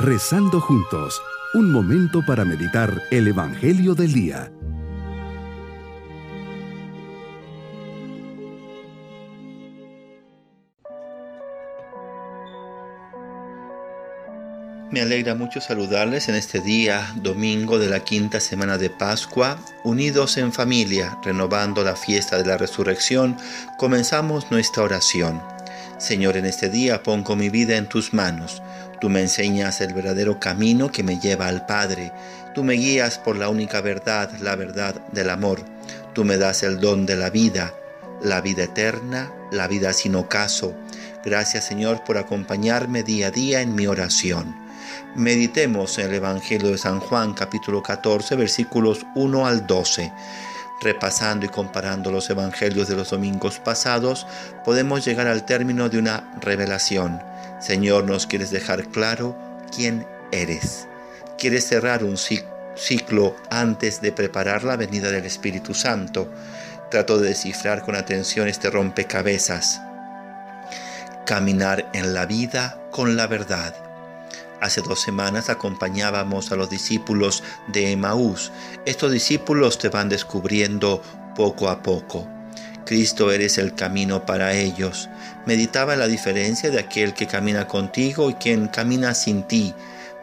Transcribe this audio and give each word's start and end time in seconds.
Rezando 0.00 0.60
juntos, 0.60 1.20
un 1.54 1.72
momento 1.72 2.24
para 2.24 2.44
meditar 2.44 3.02
el 3.10 3.26
Evangelio 3.26 3.96
del 3.96 4.12
Día. 4.12 4.52
Me 14.92 15.00
alegra 15.00 15.34
mucho 15.34 15.60
saludarles 15.60 16.28
en 16.28 16.36
este 16.36 16.60
día, 16.60 17.12
domingo 17.16 17.80
de 17.80 17.88
la 17.88 18.04
quinta 18.04 18.38
semana 18.38 18.78
de 18.78 18.90
Pascua, 18.90 19.58
unidos 19.82 20.36
en 20.36 20.52
familia, 20.52 21.18
renovando 21.24 21.82
la 21.82 21.96
fiesta 21.96 22.38
de 22.38 22.46
la 22.46 22.56
resurrección, 22.56 23.36
comenzamos 23.78 24.48
nuestra 24.52 24.84
oración. 24.84 25.42
Señor, 25.98 26.36
en 26.36 26.46
este 26.46 26.68
día 26.68 27.02
pongo 27.02 27.34
mi 27.34 27.50
vida 27.50 27.76
en 27.76 27.88
tus 27.88 28.14
manos. 28.14 28.62
Tú 29.00 29.08
me 29.08 29.20
enseñas 29.20 29.80
el 29.80 29.94
verdadero 29.94 30.40
camino 30.40 30.90
que 30.90 31.02
me 31.02 31.18
lleva 31.18 31.46
al 31.46 31.66
Padre. 31.66 32.12
Tú 32.54 32.64
me 32.64 32.74
guías 32.74 33.18
por 33.18 33.36
la 33.36 33.48
única 33.48 33.80
verdad, 33.80 34.30
la 34.40 34.56
verdad 34.56 34.94
del 35.12 35.30
amor. 35.30 35.60
Tú 36.14 36.24
me 36.24 36.36
das 36.36 36.64
el 36.64 36.80
don 36.80 37.06
de 37.06 37.14
la 37.14 37.30
vida, 37.30 37.72
la 38.22 38.40
vida 38.40 38.64
eterna, 38.64 39.32
la 39.52 39.68
vida 39.68 39.92
sin 39.92 40.16
ocaso. 40.16 40.74
Gracias 41.24 41.64
Señor 41.64 42.02
por 42.04 42.18
acompañarme 42.18 43.02
día 43.02 43.28
a 43.28 43.30
día 43.30 43.60
en 43.60 43.74
mi 43.74 43.86
oración. 43.86 44.56
Meditemos 45.14 45.98
en 45.98 46.06
el 46.06 46.14
Evangelio 46.14 46.70
de 46.70 46.78
San 46.78 47.00
Juan 47.00 47.34
capítulo 47.34 47.82
14 47.82 48.34
versículos 48.36 49.06
1 49.14 49.46
al 49.46 49.66
12. 49.66 50.12
Repasando 50.80 51.44
y 51.44 51.48
comparando 51.48 52.12
los 52.12 52.30
evangelios 52.30 52.86
de 52.86 52.94
los 52.94 53.10
domingos 53.10 53.58
pasados, 53.58 54.26
podemos 54.64 55.04
llegar 55.04 55.26
al 55.26 55.44
término 55.44 55.88
de 55.88 55.98
una 55.98 56.32
revelación. 56.40 57.20
Señor, 57.60 58.04
nos 58.04 58.26
quieres 58.26 58.50
dejar 58.50 58.86
claro 58.88 59.36
quién 59.74 60.06
eres. 60.30 60.86
Quieres 61.36 61.66
cerrar 61.66 62.04
un 62.04 62.16
ciclo 62.16 63.34
antes 63.50 64.00
de 64.00 64.12
preparar 64.12 64.62
la 64.62 64.76
venida 64.76 65.10
del 65.10 65.24
Espíritu 65.24 65.74
Santo. 65.74 66.32
Trato 66.90 67.18
de 67.18 67.30
descifrar 67.30 67.82
con 67.82 67.96
atención 67.96 68.46
este 68.46 68.70
rompecabezas. 68.70 69.80
Caminar 71.26 71.90
en 71.92 72.14
la 72.14 72.24
vida 72.24 72.80
con 72.92 73.16
la 73.16 73.26
verdad 73.26 73.87
Hace 74.60 74.80
dos 74.80 75.00
semanas 75.00 75.50
acompañábamos 75.50 76.50
a 76.50 76.56
los 76.56 76.68
discípulos 76.68 77.44
de 77.68 77.92
Emaús. 77.92 78.50
Estos 78.86 79.12
discípulos 79.12 79.78
te 79.78 79.88
van 79.88 80.08
descubriendo 80.08 81.00
poco 81.36 81.68
a 81.68 81.80
poco. 81.80 82.26
Cristo 82.84 83.30
eres 83.30 83.58
el 83.58 83.74
camino 83.74 84.26
para 84.26 84.54
ellos. 84.54 85.08
Meditaba 85.46 85.94
la 85.94 86.08
diferencia 86.08 86.70
de 86.70 86.80
aquel 86.80 87.14
que 87.14 87.28
camina 87.28 87.68
contigo 87.68 88.30
y 88.30 88.34
quien 88.34 88.66
camina 88.66 89.14
sin 89.14 89.44
ti, 89.44 89.74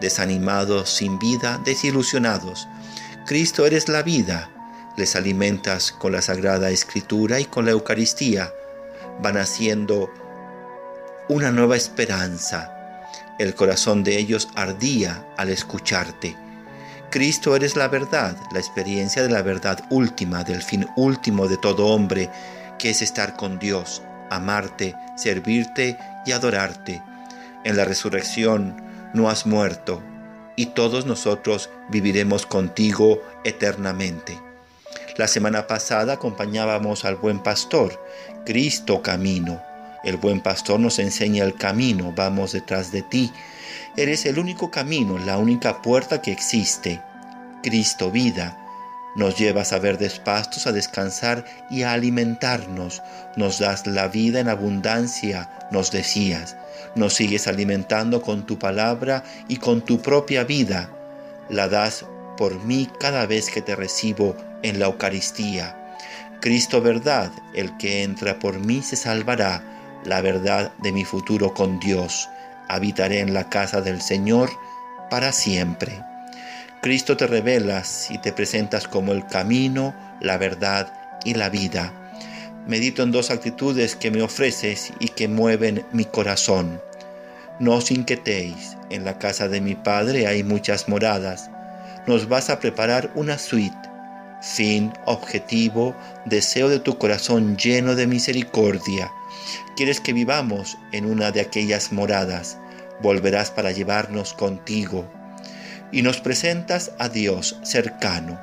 desanimados, 0.00 0.90
sin 0.90 1.18
vida, 1.20 1.60
desilusionados. 1.64 2.66
Cristo 3.26 3.66
eres 3.66 3.88
la 3.88 4.02
vida. 4.02 4.50
Les 4.96 5.14
alimentas 5.14 5.92
con 5.92 6.12
la 6.12 6.22
Sagrada 6.22 6.70
Escritura 6.70 7.38
y 7.38 7.44
con 7.44 7.66
la 7.66 7.72
Eucaristía. 7.72 8.52
Van 9.22 9.36
haciendo 9.36 10.10
una 11.28 11.52
nueva 11.52 11.76
esperanza 11.76 12.73
el 13.38 13.54
corazón 13.54 14.04
de 14.04 14.18
ellos 14.18 14.48
ardía 14.54 15.26
al 15.36 15.50
escucharte. 15.50 16.36
Cristo 17.10 17.54
eres 17.54 17.76
la 17.76 17.88
verdad, 17.88 18.36
la 18.52 18.58
experiencia 18.58 19.22
de 19.22 19.28
la 19.28 19.42
verdad 19.42 19.84
última, 19.90 20.44
del 20.44 20.62
fin 20.62 20.86
último 20.96 21.48
de 21.48 21.56
todo 21.56 21.86
hombre, 21.86 22.30
que 22.78 22.90
es 22.90 23.02
estar 23.02 23.36
con 23.36 23.58
Dios, 23.58 24.02
amarte, 24.30 24.94
servirte 25.16 25.96
y 26.26 26.32
adorarte. 26.32 27.02
En 27.64 27.76
la 27.76 27.84
resurrección 27.84 28.82
no 29.14 29.30
has 29.30 29.46
muerto, 29.46 30.02
y 30.56 30.66
todos 30.66 31.06
nosotros 31.06 31.70
viviremos 31.88 32.46
contigo 32.46 33.22
eternamente. 33.44 34.40
La 35.16 35.28
semana 35.28 35.66
pasada 35.66 36.14
acompañábamos 36.14 37.04
al 37.04 37.16
buen 37.16 37.42
pastor, 37.42 38.04
Cristo 38.44 39.02
camino 39.02 39.62
el 40.04 40.18
buen 40.18 40.40
pastor 40.40 40.78
nos 40.80 40.98
enseña 40.98 41.44
el 41.44 41.54
camino, 41.54 42.12
vamos 42.14 42.52
detrás 42.52 42.92
de 42.92 43.02
ti. 43.02 43.32
Eres 43.96 44.26
el 44.26 44.38
único 44.38 44.70
camino, 44.70 45.18
la 45.18 45.38
única 45.38 45.80
puerta 45.80 46.20
que 46.20 46.30
existe. 46.30 47.00
Cristo 47.62 48.10
vida. 48.10 48.58
Nos 49.16 49.38
llevas 49.38 49.72
a 49.72 49.78
ver 49.78 49.96
despastos, 49.96 50.66
a 50.66 50.72
descansar 50.72 51.44
y 51.70 51.82
a 51.82 51.92
alimentarnos. 51.92 53.02
Nos 53.36 53.60
das 53.60 53.86
la 53.86 54.08
vida 54.08 54.40
en 54.40 54.48
abundancia, 54.48 55.48
nos 55.70 55.90
decías. 55.90 56.56
Nos 56.96 57.14
sigues 57.14 57.46
alimentando 57.46 58.20
con 58.20 58.44
tu 58.44 58.58
palabra 58.58 59.24
y 59.48 59.56
con 59.56 59.82
tu 59.82 60.02
propia 60.02 60.44
vida. 60.44 60.90
La 61.48 61.68
das 61.68 62.04
por 62.36 62.62
mí 62.64 62.90
cada 63.00 63.24
vez 63.26 63.48
que 63.48 63.62
te 63.62 63.76
recibo 63.76 64.36
en 64.62 64.80
la 64.80 64.86
Eucaristía. 64.86 65.80
Cristo 66.40 66.82
verdad, 66.82 67.30
el 67.54 67.76
que 67.78 68.02
entra 68.02 68.38
por 68.38 68.58
mí 68.58 68.82
se 68.82 68.96
salvará 68.96 69.73
la 70.04 70.20
verdad 70.20 70.72
de 70.82 70.92
mi 70.92 71.04
futuro 71.04 71.54
con 71.54 71.80
Dios. 71.80 72.28
Habitaré 72.68 73.20
en 73.20 73.34
la 73.34 73.48
casa 73.48 73.80
del 73.80 74.00
Señor 74.00 74.50
para 75.10 75.32
siempre. 75.32 76.02
Cristo 76.82 77.16
te 77.16 77.26
revelas 77.26 78.10
y 78.10 78.18
te 78.18 78.32
presentas 78.32 78.86
como 78.86 79.12
el 79.12 79.26
camino, 79.26 79.94
la 80.20 80.36
verdad 80.36 80.92
y 81.24 81.34
la 81.34 81.48
vida. 81.48 81.92
Medito 82.66 83.02
en 83.02 83.12
dos 83.12 83.30
actitudes 83.30 83.96
que 83.96 84.10
me 84.10 84.22
ofreces 84.22 84.92
y 85.00 85.08
que 85.08 85.28
mueven 85.28 85.84
mi 85.92 86.04
corazón. 86.04 86.80
No 87.58 87.74
os 87.74 87.90
inquietéis, 87.90 88.76
en 88.90 89.04
la 89.04 89.18
casa 89.18 89.48
de 89.48 89.60
mi 89.60 89.74
Padre 89.74 90.26
hay 90.26 90.42
muchas 90.42 90.88
moradas. 90.88 91.50
Nos 92.06 92.28
vas 92.28 92.50
a 92.50 92.58
preparar 92.58 93.10
una 93.14 93.38
suite. 93.38 93.76
Fin, 94.42 94.92
objetivo, 95.06 95.94
deseo 96.26 96.68
de 96.68 96.80
tu 96.80 96.98
corazón 96.98 97.56
lleno 97.56 97.94
de 97.94 98.06
misericordia 98.06 99.10
Quieres 99.76 100.00
que 100.00 100.12
vivamos 100.12 100.78
en 100.92 101.06
una 101.06 101.30
de 101.30 101.40
aquellas 101.40 101.92
moradas. 101.92 102.58
Volverás 103.00 103.50
para 103.50 103.72
llevarnos 103.72 104.34
contigo. 104.34 105.10
Y 105.92 106.02
nos 106.02 106.20
presentas 106.20 106.92
a 106.98 107.08
Dios 107.08 107.58
cercano. 107.62 108.40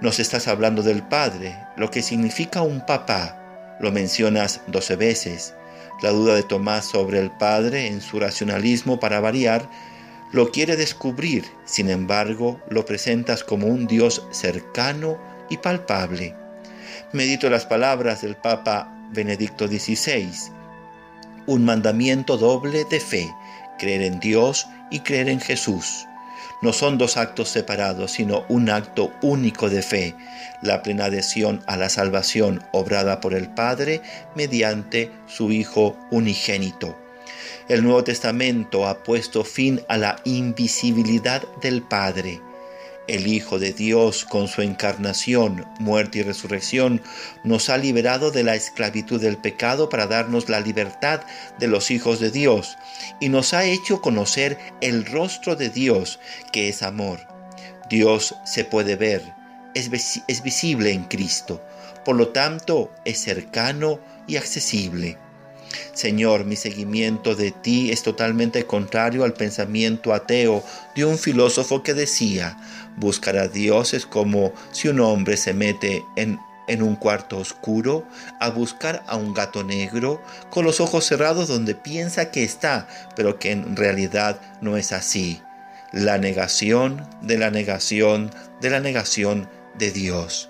Nos 0.00 0.18
estás 0.18 0.48
hablando 0.48 0.82
del 0.82 1.02
Padre, 1.02 1.56
lo 1.76 1.90
que 1.90 2.02
significa 2.02 2.62
un 2.62 2.84
papá. 2.84 3.76
Lo 3.80 3.92
mencionas 3.92 4.60
doce 4.66 4.96
veces. 4.96 5.54
La 6.02 6.10
duda 6.10 6.34
de 6.34 6.42
Tomás 6.42 6.86
sobre 6.86 7.20
el 7.20 7.30
Padre 7.30 7.86
en 7.86 8.00
su 8.00 8.18
racionalismo 8.18 8.98
para 8.98 9.20
variar 9.20 9.68
lo 10.32 10.50
quiere 10.50 10.76
descubrir, 10.76 11.44
sin 11.66 11.90
embargo 11.90 12.58
lo 12.70 12.86
presentas 12.86 13.44
como 13.44 13.66
un 13.66 13.86
Dios 13.86 14.26
cercano 14.32 15.18
y 15.50 15.58
palpable. 15.58 16.34
Medito 17.12 17.50
las 17.50 17.66
palabras 17.66 18.22
del 18.22 18.36
Papa 18.36 18.92
Benedicto 19.10 19.68
XVI. 19.68 20.30
Un 21.46 21.64
mandamiento 21.64 22.36
doble 22.36 22.84
de 22.84 23.00
fe, 23.00 23.28
creer 23.78 24.02
en 24.02 24.20
Dios 24.20 24.66
y 24.90 25.00
creer 25.00 25.28
en 25.28 25.40
Jesús. 25.40 26.06
No 26.62 26.72
son 26.72 26.96
dos 26.96 27.16
actos 27.16 27.48
separados, 27.48 28.12
sino 28.12 28.44
un 28.48 28.70
acto 28.70 29.12
único 29.20 29.68
de 29.68 29.82
fe, 29.82 30.14
la 30.62 30.82
plena 30.82 31.06
adhesión 31.06 31.62
a 31.66 31.76
la 31.76 31.88
salvación 31.88 32.64
obrada 32.72 33.20
por 33.20 33.34
el 33.34 33.48
Padre 33.50 34.00
mediante 34.36 35.10
su 35.26 35.50
Hijo 35.50 35.96
unigénito. 36.10 36.96
El 37.68 37.82
Nuevo 37.82 38.04
Testamento 38.04 38.86
ha 38.86 39.02
puesto 39.02 39.44
fin 39.44 39.80
a 39.88 39.96
la 39.96 40.16
invisibilidad 40.24 41.42
del 41.60 41.82
Padre 41.82 42.40
el 43.12 43.26
Hijo 43.26 43.58
de 43.58 43.74
Dios, 43.74 44.24
con 44.24 44.48
su 44.48 44.62
encarnación, 44.62 45.66
muerte 45.78 46.20
y 46.20 46.22
resurrección, 46.22 47.02
nos 47.44 47.68
ha 47.68 47.76
liberado 47.76 48.30
de 48.30 48.42
la 48.42 48.54
esclavitud 48.54 49.20
del 49.20 49.36
pecado 49.36 49.90
para 49.90 50.06
darnos 50.06 50.48
la 50.48 50.60
libertad 50.60 51.20
de 51.58 51.66
los 51.66 51.90
hijos 51.90 52.20
de 52.20 52.30
Dios 52.30 52.78
y 53.20 53.28
nos 53.28 53.52
ha 53.52 53.64
hecho 53.64 54.00
conocer 54.00 54.56
el 54.80 55.04
rostro 55.04 55.56
de 55.56 55.68
Dios, 55.68 56.20
que 56.52 56.70
es 56.70 56.82
amor. 56.82 57.20
Dios 57.90 58.34
se 58.46 58.64
puede 58.64 58.96
ver, 58.96 59.22
es, 59.74 59.90
es 60.26 60.42
visible 60.42 60.90
en 60.90 61.04
Cristo, 61.04 61.62
por 62.06 62.16
lo 62.16 62.28
tanto 62.28 62.90
es 63.04 63.18
cercano 63.18 64.00
y 64.26 64.36
accesible. 64.36 65.18
Señor, 65.94 66.44
mi 66.44 66.56
seguimiento 66.56 67.34
de 67.34 67.50
ti 67.50 67.90
es 67.90 68.02
totalmente 68.02 68.66
contrario 68.66 69.24
al 69.24 69.34
pensamiento 69.34 70.12
ateo 70.12 70.64
de 70.94 71.04
un 71.04 71.18
filósofo 71.18 71.82
que 71.82 71.94
decía, 71.94 72.56
buscar 72.96 73.36
a 73.36 73.48
Dios 73.48 73.94
es 73.94 74.06
como 74.06 74.52
si 74.72 74.88
un 74.88 75.00
hombre 75.00 75.36
se 75.36 75.54
mete 75.54 76.04
en, 76.16 76.38
en 76.68 76.82
un 76.82 76.96
cuarto 76.96 77.38
oscuro 77.38 78.06
a 78.40 78.50
buscar 78.50 79.02
a 79.06 79.16
un 79.16 79.34
gato 79.34 79.64
negro 79.64 80.22
con 80.50 80.64
los 80.64 80.80
ojos 80.80 81.04
cerrados 81.04 81.48
donde 81.48 81.74
piensa 81.74 82.30
que 82.30 82.44
está, 82.44 82.88
pero 83.16 83.38
que 83.38 83.52
en 83.52 83.76
realidad 83.76 84.40
no 84.60 84.76
es 84.76 84.92
así. 84.92 85.40
La 85.92 86.16
negación 86.16 87.06
de 87.20 87.36
la 87.36 87.50
negación 87.50 88.30
de 88.60 88.70
la 88.70 88.80
negación 88.80 89.48
de 89.78 89.90
Dios. 89.90 90.48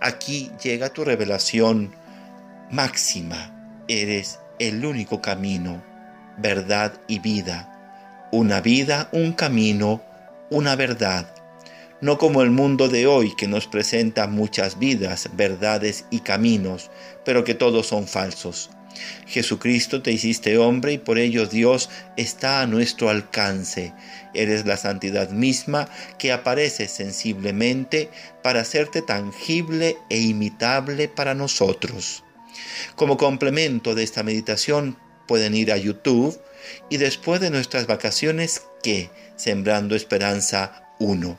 Aquí 0.00 0.50
llega 0.62 0.90
tu 0.90 1.04
revelación 1.04 1.94
máxima. 2.70 3.53
Eres 3.88 4.38
el 4.58 4.82
único 4.86 5.20
camino, 5.20 5.82
verdad 6.38 6.94
y 7.06 7.18
vida, 7.18 8.28
una 8.32 8.62
vida, 8.62 9.10
un 9.12 9.34
camino, 9.34 10.02
una 10.48 10.74
verdad. 10.74 11.34
No 12.00 12.16
como 12.16 12.40
el 12.40 12.50
mundo 12.50 12.88
de 12.88 13.06
hoy 13.06 13.36
que 13.36 13.46
nos 13.46 13.66
presenta 13.66 14.26
muchas 14.26 14.78
vidas, 14.78 15.28
verdades 15.34 16.06
y 16.10 16.20
caminos, 16.20 16.90
pero 17.26 17.44
que 17.44 17.54
todos 17.54 17.86
son 17.86 18.06
falsos. 18.06 18.70
Jesucristo 19.26 20.00
te 20.00 20.12
hiciste 20.12 20.56
hombre 20.56 20.94
y 20.94 20.98
por 20.98 21.18
ello 21.18 21.46
Dios 21.46 21.90
está 22.16 22.62
a 22.62 22.66
nuestro 22.66 23.10
alcance. 23.10 23.92
Eres 24.32 24.64
la 24.64 24.78
santidad 24.78 25.28
misma 25.28 25.90
que 26.16 26.32
aparece 26.32 26.88
sensiblemente 26.88 28.08
para 28.42 28.62
hacerte 28.62 29.02
tangible 29.02 29.98
e 30.08 30.20
imitable 30.20 31.08
para 31.08 31.34
nosotros. 31.34 32.23
Como 32.96 33.16
complemento 33.16 33.94
de 33.94 34.02
esta 34.02 34.22
meditación 34.22 34.98
pueden 35.26 35.54
ir 35.54 35.72
a 35.72 35.76
YouTube 35.76 36.38
y 36.90 36.98
después 36.98 37.40
de 37.40 37.50
nuestras 37.50 37.86
vacaciones, 37.86 38.62
¿qué? 38.82 39.10
Sembrando 39.36 39.94
Esperanza 39.96 40.84
1. 40.98 41.38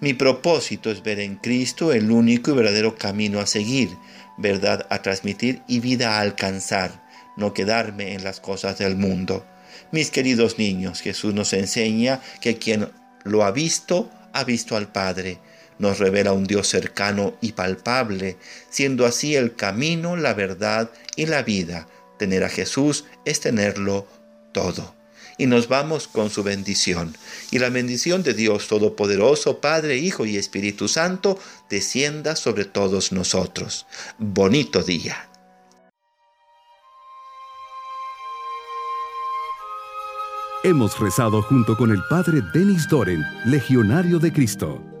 Mi 0.00 0.14
propósito 0.14 0.90
es 0.90 1.02
ver 1.02 1.20
en 1.20 1.36
Cristo 1.36 1.92
el 1.92 2.10
único 2.10 2.50
y 2.50 2.54
verdadero 2.54 2.96
camino 2.96 3.40
a 3.40 3.46
seguir, 3.46 3.90
verdad 4.36 4.86
a 4.90 5.02
transmitir 5.02 5.62
y 5.66 5.80
vida 5.80 6.16
a 6.16 6.20
alcanzar, 6.20 7.02
no 7.36 7.54
quedarme 7.54 8.14
en 8.14 8.24
las 8.24 8.40
cosas 8.40 8.78
del 8.78 8.96
mundo. 8.96 9.44
Mis 9.92 10.10
queridos 10.10 10.58
niños, 10.58 11.00
Jesús 11.00 11.34
nos 11.34 11.52
enseña 11.52 12.20
que 12.40 12.58
quien 12.58 12.88
lo 13.24 13.44
ha 13.44 13.50
visto, 13.50 14.10
ha 14.32 14.44
visto 14.44 14.76
al 14.76 14.92
Padre. 14.92 15.38
Nos 15.78 15.98
revela 15.98 16.32
un 16.32 16.44
Dios 16.44 16.68
cercano 16.68 17.36
y 17.40 17.52
palpable, 17.52 18.36
siendo 18.70 19.06
así 19.06 19.36
el 19.36 19.54
camino, 19.54 20.16
la 20.16 20.34
verdad 20.34 20.90
y 21.16 21.26
la 21.26 21.42
vida. 21.42 21.86
Tener 22.18 22.44
a 22.44 22.48
Jesús 22.48 23.04
es 23.24 23.40
tenerlo 23.40 24.06
todo. 24.52 24.94
Y 25.38 25.46
nos 25.46 25.68
vamos 25.68 26.08
con 26.08 26.30
su 26.30 26.42
bendición. 26.42 27.14
Y 27.50 27.58
la 27.58 27.68
bendición 27.68 28.22
de 28.22 28.32
Dios 28.32 28.68
Todopoderoso, 28.68 29.60
Padre, 29.60 29.98
Hijo 29.98 30.24
y 30.24 30.38
Espíritu 30.38 30.88
Santo, 30.88 31.38
descienda 31.68 32.36
sobre 32.36 32.64
todos 32.64 33.12
nosotros. 33.12 33.86
Bonito 34.18 34.82
día. 34.82 35.28
Hemos 40.64 40.98
rezado 40.98 41.42
junto 41.42 41.76
con 41.76 41.92
el 41.92 42.02
Padre 42.10 42.40
Denis 42.52 42.88
Doren, 42.88 43.22
Legionario 43.44 44.18
de 44.18 44.32
Cristo. 44.32 44.95